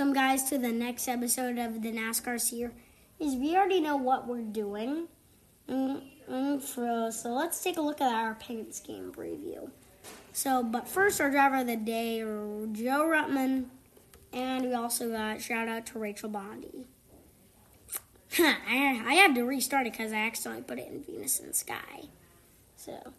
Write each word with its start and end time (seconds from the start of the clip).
Welcome, 0.00 0.14
guys, 0.14 0.44
to 0.44 0.56
the 0.56 0.72
next 0.72 1.08
episode 1.08 1.58
of 1.58 1.82
the 1.82 1.92
NASCAR 1.92 2.40
Series. 2.40 2.72
We 3.18 3.54
already 3.54 3.82
know 3.82 3.98
what 3.98 4.26
we're 4.26 4.40
doing. 4.40 5.08
Mm, 5.68 6.02
mm, 6.26 7.12
so, 7.12 7.28
let's 7.28 7.62
take 7.62 7.76
a 7.76 7.82
look 7.82 8.00
at 8.00 8.10
our 8.10 8.34
paint 8.36 8.74
scheme 8.74 9.12
preview. 9.14 9.70
So, 10.32 10.62
but 10.62 10.88
first, 10.88 11.20
our 11.20 11.30
driver 11.30 11.56
of 11.56 11.66
the 11.66 11.76
day, 11.76 12.20
Joe 12.20 13.04
Rutman, 13.04 13.66
and 14.32 14.64
we 14.64 14.72
also 14.72 15.10
got 15.10 15.42
shout 15.42 15.68
out 15.68 15.84
to 15.88 15.98
Rachel 15.98 16.30
Bondi. 16.30 16.86
I, 18.38 19.02
I 19.06 19.14
had 19.16 19.34
to 19.34 19.42
restart 19.42 19.86
it 19.86 19.92
because 19.92 20.14
I 20.14 20.20
accidentally 20.20 20.62
put 20.62 20.78
it 20.78 20.88
in 20.88 21.02
Venus 21.02 21.40
in 21.40 21.52
Sky. 21.52 22.08
So, 22.74 23.12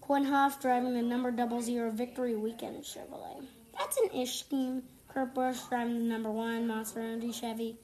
Quin 0.00 0.24
Houff 0.24 0.60
driving 0.60 0.94
the 0.94 1.02
number 1.02 1.30
double 1.30 1.62
zero 1.62 1.92
Victory 1.92 2.34
Weekend 2.34 2.82
Chevrolet. 2.82 3.44
That's 3.78 3.96
an 3.98 4.10
ish 4.10 4.40
scheme. 4.40 4.82
Kurt 5.16 5.32
Busch 5.32 5.60
driving 5.70 5.94
the 5.94 6.04
number 6.04 6.30
one 6.30 6.66
Monster 6.66 7.00
Energy 7.00 7.32
Chevy. 7.32 7.78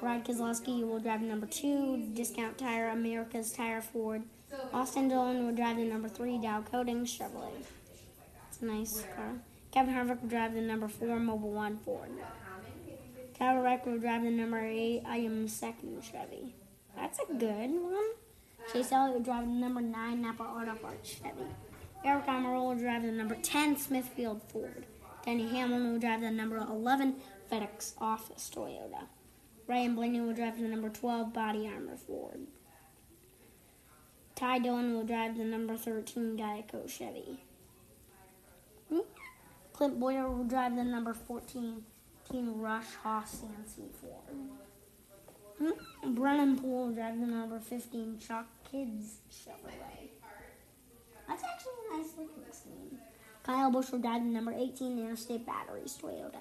Brad 0.00 0.24
Keselowski 0.24 0.84
will 0.84 0.98
drive 0.98 1.20
the 1.20 1.26
number 1.28 1.46
two 1.46 2.08
Discount 2.12 2.58
Tire 2.58 2.88
America's 2.88 3.52
Tire 3.52 3.80
Ford. 3.80 4.24
Austin 4.72 5.06
Dillon 5.06 5.46
will 5.46 5.54
drive 5.54 5.76
the 5.76 5.84
number 5.84 6.08
three 6.08 6.38
Dow 6.38 6.62
Coatings 6.62 7.16
Chevrolet. 7.16 7.52
It's 8.48 8.62
a 8.62 8.64
nice 8.64 9.04
car. 9.14 9.34
Kevin 9.70 9.94
Harvick 9.94 10.22
will 10.22 10.28
drive 10.28 10.54
the 10.54 10.60
number 10.60 10.88
four 10.88 11.18
Mobil 11.18 11.52
One 11.52 11.76
Ford. 11.76 12.10
Tyler 13.38 13.62
Reddick 13.62 13.86
will 13.86 14.00
drive 14.00 14.24
the 14.24 14.30
number 14.30 14.58
eight 14.58 15.04
I 15.06 15.18
am 15.18 15.46
second 15.46 16.02
Chevy. 16.02 16.56
That's 16.96 17.20
a 17.20 17.32
good 17.32 17.70
one. 17.70 18.10
Chase 18.72 18.90
Elliott 18.90 19.14
will 19.14 19.22
drive 19.22 19.46
the 19.46 19.52
number 19.52 19.82
nine 19.82 20.20
Napa 20.22 20.42
Auto 20.42 20.74
Parts 20.74 21.10
Chevy. 21.10 21.46
Aric 22.04 22.26
Almirola 22.26 22.74
will 22.74 22.74
drive 22.74 23.02
the 23.02 23.12
number 23.12 23.36
ten 23.36 23.76
Smithfield 23.76 24.42
Ford. 24.48 24.84
Denny 25.24 25.48
Hamlin 25.48 25.92
will 25.92 26.00
drive 26.00 26.22
the 26.22 26.30
number 26.30 26.56
11 26.56 27.16
FedEx 27.50 27.92
Office 27.98 28.50
Toyota. 28.54 29.04
Ryan 29.66 29.94
Blaney 29.94 30.20
will 30.20 30.32
drive 30.32 30.58
the 30.58 30.66
number 30.66 30.88
12 30.88 31.32
Body 31.32 31.68
Armor 31.68 31.96
Ford. 31.96 32.46
Ty 34.34 34.58
Dillon 34.60 34.94
will 34.94 35.04
drive 35.04 35.36
the 35.36 35.44
number 35.44 35.76
13 35.76 36.36
Geico 36.38 36.88
Chevy. 36.88 37.40
Hmm? 38.88 39.00
Clint 39.72 40.00
Bowyer 40.00 40.28
will 40.30 40.44
drive 40.44 40.74
the 40.76 40.84
number 40.84 41.12
14 41.12 41.84
Team 42.30 42.60
Rush 42.60 42.86
Haas 43.02 43.42
CNC 43.42 43.90
Ford. 44.00 44.48
Hmm? 45.58 46.14
Brennan 46.14 46.58
Poole 46.58 46.86
will 46.86 46.94
drive 46.94 47.20
the 47.20 47.26
number 47.26 47.60
15 47.60 48.18
Chuck 48.18 48.46
Kids 48.70 49.18
Chevrolet. 49.30 50.08
That's 51.28 51.44
actually 51.44 51.72
a 51.92 51.96
nice 51.98 52.12
looking 52.16 52.44
scheme. 52.50 52.98
Kyle 53.50 53.68
Busch 53.68 53.90
will 53.90 53.98
drive 53.98 54.22
the 54.22 54.28
number 54.28 54.52
18 54.52 54.96
Interstate 54.96 55.44
Batteries 55.44 55.98
Toyota. 56.00 56.38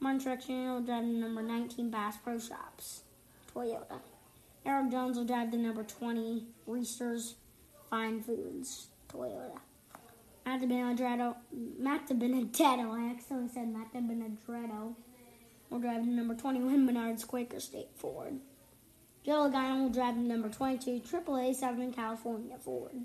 Martin 0.00 0.38
Jr. 0.40 0.52
will 0.72 0.80
drive 0.80 1.04
the 1.04 1.12
number 1.12 1.42
19 1.42 1.90
Bass 1.90 2.16
Pro 2.16 2.38
Shops 2.38 3.02
Toyota. 3.54 4.00
Erik 4.64 4.90
Jones 4.90 5.18
will 5.18 5.26
drive 5.26 5.50
the 5.50 5.58
number 5.58 5.82
20 5.82 6.46
Reser's 6.66 7.34
Fine 7.90 8.22
Foods 8.22 8.86
Toyota. 9.12 9.58
Matt 10.46 10.60
Benedetto, 10.62 11.36
Matt 11.78 12.08
Benedetto, 12.08 12.90
I 12.90 13.10
accidentally 13.10 13.50
said 13.52 13.68
Matt 13.68 13.92
Benedetto, 13.92 14.96
will 15.68 15.78
drive 15.80 16.06
the 16.06 16.12
number 16.12 16.34
21 16.34 16.88
Menards 16.88 17.26
Quaker 17.26 17.60
State 17.60 17.90
Ford. 17.94 18.40
Joe 19.22 19.50
Logano 19.50 19.82
will 19.82 19.90
drive 19.90 20.14
the 20.14 20.22
number 20.22 20.48
22 20.48 21.02
AAA 21.02 21.54
Southern 21.54 21.92
California 21.92 22.56
Ford. 22.58 23.04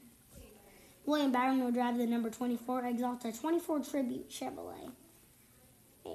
William 1.07 1.31
Byron 1.31 1.63
will 1.63 1.71
drive 1.71 1.97
the 1.97 2.05
number 2.05 2.29
24 2.29 2.83
Axalta 2.83 3.39
24 3.39 3.79
Tribute 3.79 4.29
Chevrolet. 4.29 4.91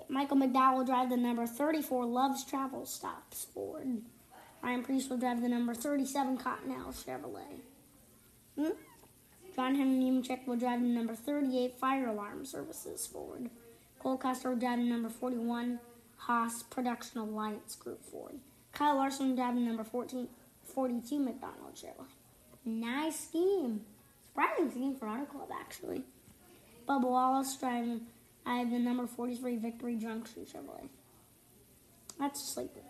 Michael 0.08 0.36
McDowell 0.36 0.76
will 0.76 0.84
drive 0.84 1.08
the 1.08 1.16
number 1.16 1.46
34 1.46 2.04
Love's 2.04 2.44
Travel 2.44 2.84
Stops 2.84 3.46
Ford. 3.54 4.02
Ryan 4.62 4.82
Preece 4.82 5.08
will 5.08 5.16
drive 5.16 5.40
the 5.40 5.48
number 5.48 5.72
37 5.72 6.36
Cottonelle 6.36 6.92
Chevrolet. 6.92 7.60
Hmm? 8.54 8.76
John 9.56 9.74
Hunter 9.76 9.84
Nemechek 9.84 10.46
will 10.46 10.56
drive 10.56 10.82
the 10.82 10.86
number 10.86 11.14
38 11.14 11.78
Fire 11.78 12.08
Alarm 12.08 12.44
Services 12.44 13.06
Ford. 13.06 13.48
Cole 13.98 14.18
Custer 14.18 14.50
will 14.50 14.58
drive 14.58 14.78
the 14.78 14.84
number 14.84 15.08
41 15.08 15.80
Haas 16.18 16.64
Production 16.64 17.20
Alliance 17.20 17.76
Group 17.76 18.04
Ford. 18.04 18.34
Kyle 18.72 18.96
Larson 18.96 19.30
will 19.30 19.36
drive 19.36 19.54
the 19.54 19.60
number 19.62 19.84
14, 19.84 20.28
42 20.74 21.18
McDonald 21.18 21.74
Chevrolet. 21.74 22.08
Nice 22.66 23.28
scheme. 23.28 23.86
Surprising 24.32 24.70
scheme 24.70 24.96
for 24.96 25.08
Auto 25.08 25.26
Club, 25.26 25.48
actually. 25.60 26.04
Bubba 26.88 27.04
Wallace 27.04 27.56
driving. 27.56 28.00
I 28.46 28.56
have 28.56 28.70
the 28.70 28.78
number 28.78 29.06
43 29.06 29.56
Victory 29.56 29.96
Junction 29.96 30.46
Chevrolet. 30.46 30.88
That's 32.18 32.40
just 32.40 32.56
like 32.56 32.74
the. 32.74 32.80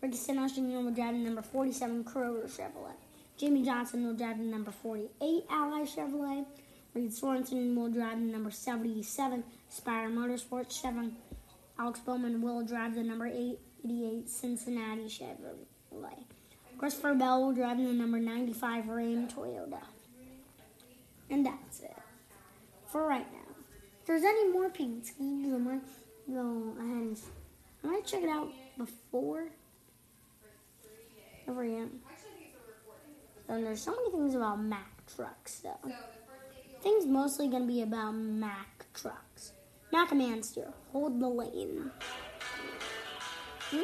Ricky 0.00 0.16
Stenhouse 0.16 0.56
will 0.56 0.90
drive 0.90 1.12
the 1.12 1.20
number 1.20 1.42
47 1.42 2.04
Kroger 2.04 2.44
Chevrolet. 2.48 2.94
Jimmie 3.36 3.62
Johnson 3.62 4.06
will 4.06 4.14
drive 4.14 4.38
the 4.38 4.44
number 4.44 4.70
48 4.70 5.44
Ally 5.50 5.82
Chevrolet. 5.82 6.46
Reed 6.94 7.12
Sorenson 7.12 7.76
will 7.76 7.90
drive 7.90 8.18
the 8.18 8.24
number 8.24 8.50
77 8.50 9.44
Spire 9.68 10.08
Motorsports 10.08 10.82
Chevrolet. 10.82 11.12
Alex 11.78 12.00
Bowman 12.00 12.42
will 12.42 12.64
drive 12.64 12.94
the 12.94 13.02
number 13.02 13.26
88 13.26 14.28
Cincinnati 14.28 15.04
Chevrolet. 15.04 16.24
Christopher 16.78 17.14
Bell 17.14 17.42
will 17.42 17.52
drive 17.52 17.76
the 17.76 17.84
number 17.84 18.18
95 18.18 18.88
Ram 18.88 19.28
Toyota. 19.28 19.82
And 21.30 21.46
that's 21.46 21.80
it 21.80 21.96
for 22.86 23.06
right 23.06 23.26
now. 23.32 23.54
If 24.00 24.06
there's 24.06 24.24
any 24.24 24.48
more 24.48 24.68
paint 24.68 25.06
schemes, 25.06 25.54
I 25.54 25.58
might 25.58 25.82
go 26.28 26.74
ahead 26.78 26.96
and 26.96 27.20
I 27.84 27.86
might 27.86 28.06
check 28.06 28.22
it 28.22 28.28
out 28.28 28.48
before 28.76 29.48
every 31.46 31.76
end. 31.76 32.00
So 33.46 33.60
there's 33.60 33.82
so 33.82 33.92
many 33.92 34.10
things 34.10 34.34
about 34.34 34.60
Mack 34.60 35.06
trucks 35.14 35.60
though. 35.60 35.92
Things 36.82 37.06
mostly 37.06 37.48
gonna 37.48 37.66
be 37.66 37.82
about 37.82 38.12
Mack 38.12 38.86
trucks. 38.94 39.52
Mack 39.92 40.12
and 40.12 40.44
steer, 40.44 40.72
hold 40.92 41.20
the 41.20 41.28
lane. 41.28 41.90
Hmm? 43.70 43.82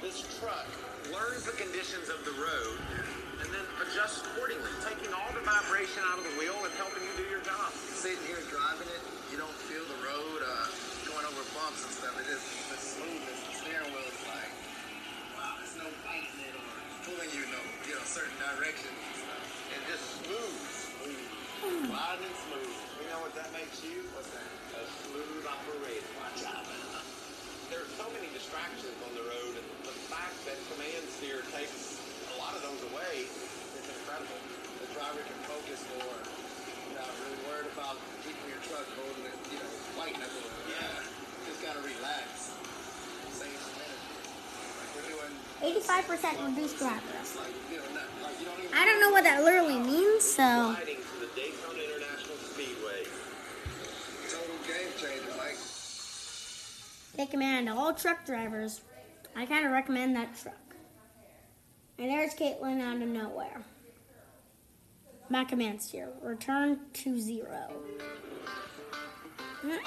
This 0.00 0.24
truck 0.40 0.68
learns 1.12 1.44
the 1.44 1.56
conditions 1.56 2.08
of 2.08 2.20
the 2.24 2.34
road 2.40 2.78
and 3.40 3.48
then 3.52 3.64
adjusts 3.84 4.24
accordingly, 4.24 4.70
taking 4.84 5.12
all 5.12 5.28
the 5.36 5.44
vibration 5.44 6.00
out 6.08 6.20
of 6.20 6.24
the 6.24 6.36
wheel 6.40 6.56
and 6.64 6.72
helping 6.80 7.04
you 7.04 7.12
do 7.20 7.26
your 7.28 7.44
job. 7.44 7.68
Sitting 7.92 8.20
here 8.24 8.40
driving 8.48 8.88
it, 8.88 9.02
you 9.28 9.36
don't 9.36 9.58
feel 9.68 9.84
the 9.84 10.00
road 10.00 10.40
uh, 10.44 10.68
going 11.08 11.24
over 11.28 11.44
bumps 11.52 11.84
and 11.84 11.92
stuff. 11.92 12.14
It 12.20 12.28
is 12.32 12.40
the 12.72 12.78
smoothness. 12.80 13.40
The 13.48 13.54
steering 13.64 13.90
wheel 13.92 14.08
is 14.08 14.22
like, 14.28 14.52
wow, 15.36 15.60
there's 15.60 15.76
no 15.76 15.88
biting 16.04 16.40
it 16.40 16.54
or 16.56 16.68
pulling 17.04 17.30
you, 17.36 17.44
know, 17.52 17.64
you 17.84 17.96
know, 17.96 18.04
certain 18.08 18.36
directions 18.40 18.96
and. 19.28 19.44
And 19.74 19.82
just 19.90 20.22
smooth, 20.22 20.60
smooth, 20.86 21.90
and 21.90 22.36
smooth. 22.46 22.74
You 23.02 23.08
know 23.10 23.20
what 23.26 23.34
that 23.34 23.50
makes 23.50 23.82
you? 23.82 24.06
What's 24.14 24.30
that? 24.30 24.46
A 24.78 24.86
smooth 25.08 25.42
operator. 25.50 26.06
Watch 26.20 26.46
out. 26.46 26.93
There 27.70 27.80
are 27.80 27.92
so 27.96 28.06
many 28.12 28.28
distractions 28.36 28.92
on 29.04 29.12
the 29.16 29.24
road, 29.24 29.52
and 29.56 29.66
the 29.88 29.96
fact 30.12 30.36
that 30.44 30.56
command 30.74 31.04
steer 31.16 31.40
takes 31.54 31.96
a 32.34 32.36
lot 32.36 32.52
of 32.52 32.60
those 32.60 32.82
away, 32.92 33.24
It's 33.24 33.88
incredible. 33.88 34.36
The 34.84 34.88
driver 34.92 35.22
can 35.24 35.40
focus 35.48 35.80
more. 35.96 36.18
You're 36.20 37.00
not 37.00 37.08
really 37.24 37.40
worried 37.48 37.70
about 37.72 37.96
keeping 38.20 38.48
your 38.52 38.60
truck 38.68 38.84
holding 39.00 39.24
it, 39.26 39.36
you 39.48 39.58
know, 39.58 39.70
fighting 39.96 40.20
it. 40.20 40.32
Yeah. 40.70 41.48
Just 41.48 41.60
gotta 41.64 41.80
relax. 41.80 42.52
Save 43.32 43.56
some 43.56 43.76
energy. 43.80 44.12
We're 44.94 45.08
doing 45.08 45.34
85% 45.64 46.44
reduced 46.44 46.76
driver. 46.78 47.00
it's 47.20 47.36
like, 47.36 47.48
you 47.72 47.80
know, 47.80 47.88
like 48.22 48.36
you 48.40 48.46
don't 48.46 48.60
even 48.60 48.76
I 48.76 48.84
don't 48.84 49.00
know 49.00 49.10
what 49.10 49.24
that 49.24 49.42
literally 49.42 49.80
means, 49.80 50.22
so 50.24 50.76
take 57.16 57.30
command 57.30 57.68
all 57.68 57.94
truck 57.94 58.24
drivers. 58.26 58.80
I 59.36 59.46
kind 59.46 59.64
of 59.64 59.72
recommend 59.72 60.16
that 60.16 60.36
truck. 60.40 60.54
And 61.98 62.10
there's 62.10 62.34
Caitlin 62.34 62.80
out 62.80 63.00
of 63.00 63.08
nowhere. 63.08 63.62
Mack 65.28 65.48
Command 65.48 65.80
Steer. 65.80 66.10
Return 66.22 66.80
to 66.92 67.18
zero. 67.18 67.72
Hey, 69.62 69.78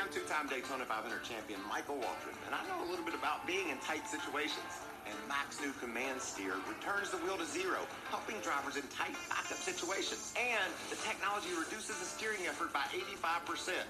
I'm 0.00 0.08
two-time 0.12 0.46
Daytona 0.48 0.84
500 0.84 1.24
champion 1.24 1.58
Michael 1.68 1.96
Waltrip, 1.96 2.36
and 2.46 2.54
I 2.54 2.62
know 2.68 2.86
a 2.86 2.88
little 2.88 3.04
bit 3.04 3.14
about 3.14 3.46
being 3.46 3.70
in 3.70 3.78
tight 3.78 4.06
situations. 4.06 4.84
And 5.06 5.14
Mack's 5.28 5.60
new 5.60 5.72
command 5.78 6.20
steer 6.20 6.54
returns 6.66 7.10
the 7.10 7.18
wheel 7.18 7.36
to 7.36 7.46
zero, 7.46 7.78
helping 8.10 8.36
drivers 8.42 8.76
in 8.76 8.82
tight 8.90 9.14
backup 9.30 9.58
situations. 9.58 10.34
And 10.34 10.66
the 10.90 10.96
technology 10.96 11.50
reduces 11.54 11.98
the 11.98 12.06
steering 12.06 12.46
effort 12.46 12.72
by 12.72 12.82
85%. 12.90 13.86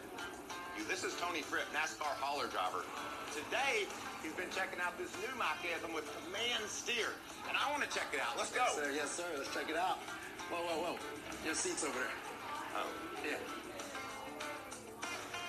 You. 0.76 0.84
This 0.88 1.04
is 1.04 1.14
Tony 1.16 1.40
Fripp, 1.42 1.64
NASCAR 1.72 2.12
hauler 2.20 2.48
driver. 2.48 2.84
Today, 3.32 3.88
he's 4.22 4.32
been 4.32 4.50
checking 4.52 4.80
out 4.80 4.96
this 4.98 5.12
new 5.20 5.32
Mack 5.38 5.60
Anthem 5.64 5.92
with 5.92 6.04
Command 6.24 6.64
Steer, 6.68 7.12
and 7.48 7.56
I 7.56 7.70
want 7.72 7.82
to 7.84 7.90
check 7.92 8.08
it 8.12 8.20
out. 8.20 8.36
Let's 8.36 8.52
go. 8.52 8.64
Yes, 8.64 8.76
sir. 8.76 8.88
Yes, 8.94 9.10
sir. 9.12 9.28
Let's 9.36 9.52
check 9.52 9.68
it 9.68 9.76
out. 9.76 9.98
Whoa, 10.52 10.60
whoa, 10.62 10.94
whoa. 10.94 10.96
Your 11.44 11.54
seat's 11.54 11.84
over 11.84 11.96
there. 11.98 12.16
Oh, 12.76 12.86
Yeah. 13.24 13.40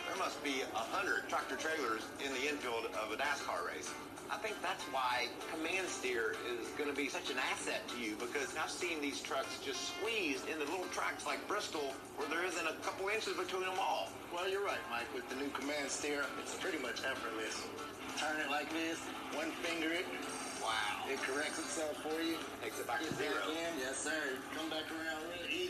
there 0.07 0.18
must 0.18 0.41
be 0.44 0.63
a 0.63 0.83
hundred 0.95 1.27
tractor 1.30 1.56
trailers 1.56 2.03
in 2.23 2.31
the 2.33 2.47
infield 2.47 2.88
of 2.95 3.12
a 3.12 3.18
NASCAR 3.18 3.68
race. 3.68 3.91
I 4.29 4.35
think 4.38 4.59
that's 4.62 4.83
why 4.91 5.27
Command 5.56 5.88
Steer 5.88 6.35
is 6.51 6.68
going 6.77 6.89
to 6.89 6.95
be 6.95 7.07
such 7.07 7.31
an 7.31 7.38
asset 7.51 7.88
to 7.95 7.97
you 8.00 8.15
because 8.19 8.51
I've 8.59 8.69
seen 8.69 9.00
these 9.00 9.21
trucks 9.21 9.59
just 9.63 9.95
squeezed 9.95 10.47
into 10.50 10.68
little 10.68 10.88
tracks 10.91 11.25
like 11.25 11.39
Bristol 11.47 11.94
where 12.18 12.27
there 12.27 12.44
isn't 12.45 12.68
a 12.68 12.75
couple 12.83 13.07
inches 13.07 13.33
between 13.39 13.63
them 13.63 13.79
all. 13.79 14.09
Well, 14.33 14.50
you're 14.50 14.63
right, 14.65 14.83
Mike. 14.91 15.07
With 15.15 15.27
the 15.29 15.35
new 15.39 15.50
command 15.56 15.89
steer, 15.89 16.25
it's 16.41 16.56
pretty 16.56 16.77
much 16.79 17.00
effortless. 17.07 17.63
Turn 18.19 18.35
it 18.44 18.51
like 18.51 18.68
this, 18.74 19.00
one 19.33 19.51
finger 19.63 19.94
it, 19.94 20.06
Wow. 20.59 21.07
it 21.07 21.21
corrects 21.23 21.59
itself 21.59 21.95
for 22.03 22.19
you. 22.19 22.35
Takes 22.63 22.80
it 22.80 22.88
back 22.88 23.00
to 23.00 23.13
zero. 23.15 23.31
back 23.39 23.50
in, 23.56 23.80
yes, 23.80 23.95
sir. 23.97 24.35
Come 24.57 24.69
back 24.69 24.83
around 24.91 25.23
real 25.31 25.47
easy. 25.47 25.67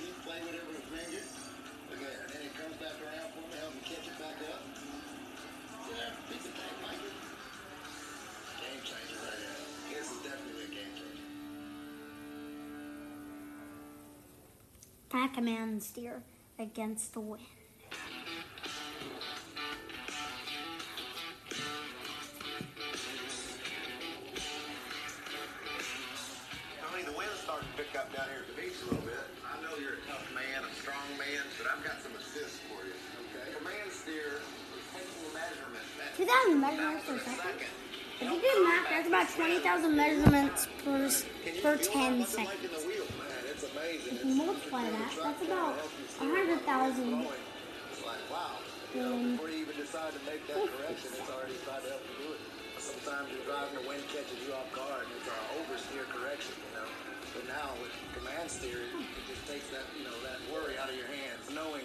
That 15.18 15.34
command 15.34 15.82
steer 15.82 16.22
against 16.60 17.16
the 17.16 17.22
wind. 17.22 17.42
Tony, 26.78 27.02
the 27.02 27.18
wind's 27.18 27.34
starting 27.42 27.66
to 27.66 27.82
pick 27.82 27.98
up 27.98 28.14
down 28.14 28.30
here 28.30 28.46
at 28.46 28.56
the 28.56 28.62
beach 28.62 28.78
a 28.84 28.86
little 28.86 29.02
bit. 29.02 29.18
I 29.42 29.60
know 29.64 29.74
you're 29.82 29.98
a 29.98 30.06
tough 30.06 30.22
man, 30.36 30.62
a 30.62 30.70
strong 30.80 31.02
man, 31.18 31.42
but 31.58 31.66
I've 31.66 31.84
got 31.84 32.00
some 32.00 32.14
assists 32.14 32.60
for 32.70 32.86
you. 32.86 32.94
Okay. 33.34 33.58
Command 33.58 33.90
steer 33.90 34.38
is 34.38 34.86
taking 34.94 35.34
measurements. 35.34 35.90
2,000 36.16 36.62
measurements 36.62 37.06
per 37.10 37.18
second. 37.18 37.74
If 38.22 38.30
you 38.30 38.38
do 38.38 38.64
math, 38.64 38.86
that's 38.90 39.08
about 39.08 39.30
20,000 39.34 39.96
measurements 39.96 40.68
per, 40.86 41.10
per 41.64 41.78
10 41.78 42.20
What's 42.20 42.34
it 42.36 42.38
like 42.38 42.62
in 42.62 42.70
seconds. 42.70 42.97
The 43.58 43.66
it's 43.66 43.74
amazing. 43.74 44.14
If 44.22 44.26
you 44.26 44.36
multiply 44.38 44.86
that, 44.86 45.12
that's 45.18 45.42
about 45.42 45.74
a 45.74 46.26
100,000 46.30 46.62
It's 46.62 48.06
like, 48.06 48.22
wow. 48.30 48.62
You 48.94 49.02
know, 49.02 49.18
before 49.34 49.50
you 49.50 49.66
even 49.66 49.78
decide 49.78 50.14
to 50.14 50.22
make 50.30 50.46
that 50.48 50.62
correction, 50.62 51.10
it's 51.18 51.30
already 51.30 51.58
tried 51.66 51.82
to 51.86 51.90
help 51.90 52.06
you 52.06 52.16
do 52.22 52.30
it. 52.38 52.42
Sometimes 52.78 53.34
you're 53.34 53.44
driving, 53.50 53.74
the 53.82 53.86
wind 53.90 54.06
catches 54.14 54.38
you 54.46 54.54
off 54.54 54.70
guard, 54.72 55.10
and 55.10 55.14
it's 55.18 55.28
an 55.28 55.42
oversteer 55.58 56.06
correction, 56.14 56.54
you 56.54 56.72
know. 56.78 56.90
But 57.34 57.50
now 57.50 57.74
with 57.82 57.92
command 58.14 58.48
steer, 58.48 58.86
it, 58.86 58.94
it 58.94 59.26
just 59.26 59.44
takes 59.50 59.68
that, 59.74 59.84
you 59.98 60.06
know, 60.06 60.14
that 60.22 60.38
worry 60.54 60.78
out 60.78 60.88
of 60.88 60.96
your 60.96 61.10
hands, 61.10 61.50
knowing, 61.52 61.84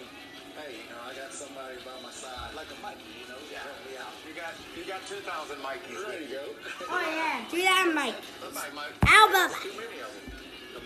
hey, 0.60 0.76
you 0.76 0.86
know, 0.92 1.00
I 1.02 1.16
got 1.16 1.32
somebody 1.32 1.80
by 1.82 1.96
my 2.04 2.12
side, 2.12 2.52
like 2.52 2.68
a 2.68 2.78
Mikey, 2.84 3.02
you 3.16 3.26
know, 3.32 3.40
to 3.40 3.56
help 3.56 3.80
me 3.88 3.96
out. 3.96 4.12
You 4.28 4.36
got 4.36 4.52
you 4.76 4.84
got 4.84 5.00
two 5.08 5.20
thousand 5.24 5.58
Mikeys. 5.64 5.96
There 5.96 6.20
you 6.20 6.28
go. 6.36 6.44
Oh, 6.86 7.00
yeah. 7.00 7.40
Do 7.48 7.58
that, 7.64 7.88
Mike. 7.96 8.20
Bye, 8.52 8.70
Mike. 8.76 8.94
Ow, 9.08 9.24
Bubba. 9.32 9.56
Too 9.64 9.74
many 9.74 9.98
of 10.04 10.12
them. 10.12 10.41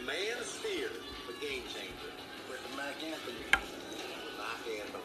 Command 0.06 0.44
steer, 0.44 0.88
the 1.26 1.32
game 1.44 1.62
changer. 1.66 2.12
with 2.48 2.70
the 2.70 2.76
Mac 2.76 2.94
Anthony. 3.02 3.34
Knock 4.38 4.62
Anthem. 4.78 5.00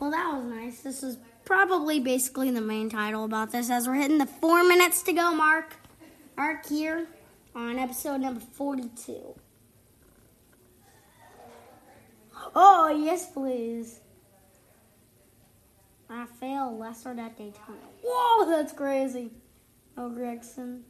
Well, 0.00 0.10
that 0.10 0.32
was 0.34 0.44
nice. 0.44 0.80
This 0.80 1.04
is 1.04 1.18
probably 1.44 2.00
basically 2.00 2.50
the 2.50 2.60
main 2.60 2.90
title 2.90 3.24
about 3.24 3.52
this 3.52 3.70
as 3.70 3.86
we're 3.86 3.94
hitting 3.94 4.18
the 4.18 4.26
four 4.26 4.64
minutes 4.64 5.02
to 5.04 5.12
go 5.12 5.32
mark. 5.32 5.76
Mark 6.36 6.66
here 6.66 7.06
on 7.54 7.78
episode 7.78 8.20
number 8.20 8.40
42. 8.40 9.36
Oh, 12.56 12.88
yes, 12.88 13.30
please. 13.30 14.00
I 16.10 16.22
Raphael 16.22 16.76
Lessard 16.76 17.20
at 17.20 17.38
Daytona. 17.38 17.78
Whoa, 18.02 18.50
that's 18.50 18.72
crazy. 18.72 19.30
Oh, 20.00 20.08
Gregson. 20.10 20.84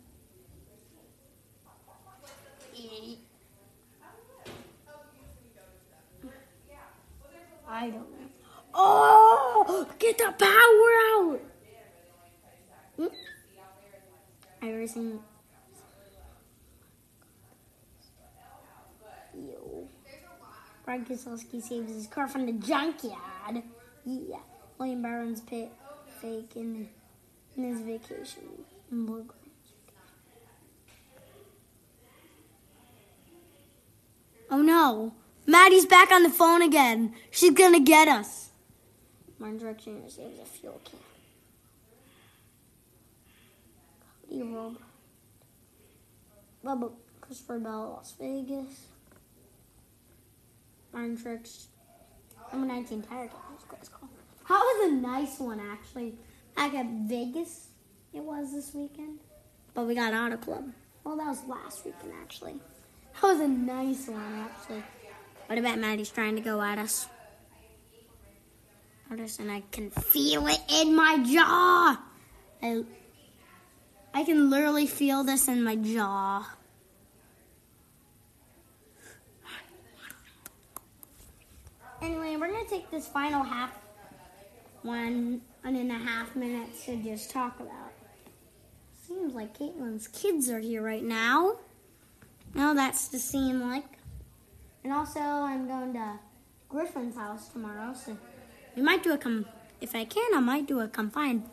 I 7.66 7.88
don't 7.88 7.94
know. 7.94 8.28
Oh, 8.74 9.88
get 9.98 10.18
the 10.18 10.34
power 10.38 10.90
out! 11.08 11.40
Hmm? 12.96 14.66
Iverson. 14.66 15.20
Yo. 19.34 19.88
Brad 20.84 21.06
Keselowski 21.06 21.62
saves 21.62 21.94
his 21.94 22.06
car 22.08 22.28
from 22.28 22.44
the 22.44 22.52
junkyard. 22.52 23.62
Yeah. 24.04 24.36
William 24.78 25.00
Byron's 25.00 25.40
pit 25.40 25.72
fake 26.20 26.56
in, 26.56 26.90
in 27.56 27.64
his 27.64 27.80
vacation. 27.80 28.42
In 28.90 29.06
Blue 29.06 29.24
Grange. 29.24 29.34
Oh 34.50 34.62
no. 34.62 35.14
Maddie's 35.46 35.86
back 35.86 36.10
on 36.10 36.22
the 36.22 36.30
phone 36.30 36.62
again. 36.62 37.14
She's 37.30 37.52
gonna 37.52 37.80
get 37.80 38.08
us. 38.08 38.50
Truex 39.40 39.84
Jr. 39.84 40.08
saves 40.08 40.40
a 40.40 40.44
fuel 40.44 40.80
can. 40.84 40.98
Cody 44.28 44.42
Rob. 44.42 44.76
Bubba 46.64 46.92
Christopher 47.20 47.58
Bell, 47.58 47.94
Las 47.96 48.14
Vegas. 48.18 48.86
19 52.66 53.02
tire 53.02 53.26
game. 53.26 53.28
That 53.28 53.54
was 53.54 53.62
a 53.62 53.66
close 53.66 53.88
call. 53.88 54.08
That 54.48 54.60
was 54.60 54.90
a 54.90 54.94
nice 54.94 55.38
one, 55.38 55.60
actually. 55.60 56.14
I 56.56 56.68
got 56.70 56.86
Vegas, 57.08 57.68
it 58.12 58.22
was 58.22 58.52
this 58.52 58.74
weekend. 58.74 59.18
But 59.74 59.86
we 59.86 59.94
got 59.94 60.14
Auto 60.14 60.36
Club. 60.36 60.72
Well, 61.04 61.16
that 61.16 61.26
was 61.26 61.44
last 61.46 61.84
weekend, 61.84 62.12
actually. 62.22 62.60
That 63.14 63.22
was 63.22 63.40
a 63.40 63.48
nice 63.48 64.08
one, 64.08 64.34
actually. 64.40 64.82
But 65.48 65.58
I 65.58 65.60
bet 65.60 65.78
Maddie's 65.78 66.10
trying 66.10 66.36
to 66.36 66.42
go 66.42 66.60
at 66.60 66.78
us. 66.78 67.08
Notice, 69.10 69.38
and 69.38 69.50
I 69.50 69.62
can 69.72 69.90
feel 69.90 70.46
it 70.48 70.60
in 70.68 70.94
my 70.94 71.18
jaw. 71.24 71.98
I, 72.62 72.84
I 74.12 74.24
can 74.24 74.50
literally 74.50 74.86
feel 74.86 75.24
this 75.24 75.48
in 75.48 75.62
my 75.62 75.76
jaw. 75.76 76.46
Anyway, 82.02 82.36
we're 82.36 82.52
gonna 82.52 82.68
take 82.68 82.90
this 82.90 83.08
final 83.08 83.42
half, 83.42 83.72
one 84.88 85.42
one 85.62 85.76
and 85.76 85.92
a 85.92 85.98
half 85.98 86.34
minutes 86.34 86.86
to 86.86 86.96
just 86.96 87.30
talk 87.30 87.60
about. 87.60 87.92
Seems 89.06 89.34
like 89.34 89.56
Caitlin's 89.58 90.08
kids 90.08 90.48
are 90.50 90.60
here 90.60 90.82
right 90.82 91.04
now. 91.04 91.58
No, 92.54 92.74
that's 92.74 93.08
to 93.08 93.18
seem 93.18 93.60
like. 93.60 93.84
And 94.82 94.92
also, 94.92 95.20
I'm 95.20 95.68
going 95.68 95.92
to 95.92 96.18
Griffin's 96.70 97.16
house 97.16 97.48
tomorrow, 97.48 97.92
so 97.94 98.16
we 98.74 98.82
might 98.82 99.02
do 99.02 99.12
a 99.12 99.18
com. 99.18 99.44
If 99.80 99.94
I 99.94 100.04
can, 100.04 100.34
I 100.34 100.40
might 100.40 100.66
do 100.66 100.80
a 100.80 100.88
combined 100.88 101.44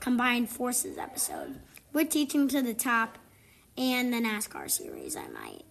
combined 0.00 0.50
forces 0.50 0.98
episode 0.98 1.60
with 1.94 2.10
teaching 2.10 2.48
to 2.48 2.60
the 2.60 2.74
top 2.74 3.16
and 3.78 4.12
the 4.12 4.18
NASCAR 4.18 4.70
series. 4.70 5.16
I 5.16 5.28
might. 5.28 5.64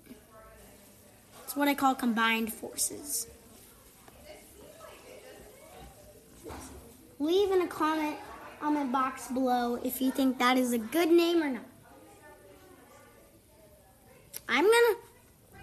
It's 1.43 1.55
what 1.55 1.67
I 1.67 1.75
call 1.75 1.93
combined 1.93 2.51
forces. 2.51 3.27
Leave 7.23 7.51
in 7.51 7.61
a 7.61 7.67
comment 7.67 8.17
comment 8.59 8.91
box 8.91 9.29
below 9.29 9.75
if 9.75 10.01
you 10.01 10.11
think 10.11 10.37
that 10.39 10.57
is 10.57 10.73
a 10.73 10.77
good 10.77 11.09
name 11.09 11.41
or 11.41 11.47
not. 11.47 11.63
I'm 14.49 14.65
gonna 14.65 14.95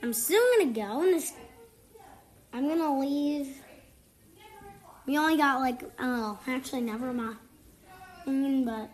I'm 0.02 0.12
still 0.14 0.42
gonna 0.56 0.72
go 0.72 1.02
and 1.02 1.12
this 1.12 1.34
I'm 2.54 2.66
gonna 2.66 2.98
leave 2.98 3.62
we 5.04 5.18
only 5.18 5.36
got 5.36 5.60
like 5.60 5.82
oh 5.98 6.38
actually 6.46 6.80
never 6.80 7.12
mind 7.12 7.36
but 8.64 8.90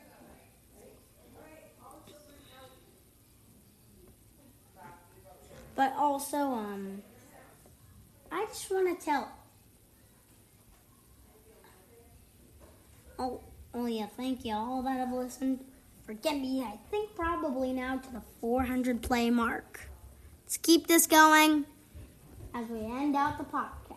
but 5.77 5.95
also 5.97 6.39
um 6.39 7.01
I 8.33 8.45
just 8.47 8.69
wanna 8.73 8.97
tell 8.97 9.36
Oh, 13.19 13.41
oh 13.75 13.87
yeah, 13.87 14.07
thank 14.17 14.45
you 14.45 14.55
all 14.55 14.83
that 14.83 14.99
have 14.99 15.13
listened. 15.13 15.61
For 16.05 16.13
getting 16.15 16.43
me, 16.43 16.63
I 16.63 16.79
think 16.91 17.15
probably 17.17 17.73
now 17.73 17.97
to 17.97 18.13
the 18.13 18.23
400 18.41 19.03
play 19.03 19.29
mark. 19.31 19.89
Let's 20.45 20.57
keep 20.57 20.87
this 20.87 21.07
going 21.07 21.67
as 22.55 22.69
we 22.69 22.79
end 22.81 23.17
out 23.17 23.39
the 23.39 23.45
podcast. 23.45 23.97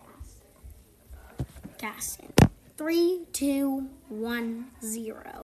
broadcasting. 1.79 2.33
Three, 2.77 3.25
two, 3.31 3.89
one, 4.07 4.71
zero. 4.83 5.35